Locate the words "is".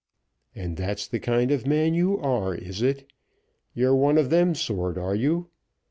2.55-2.81